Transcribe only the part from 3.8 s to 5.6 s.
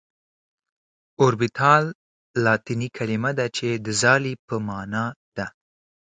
د ځالي په معنا ده.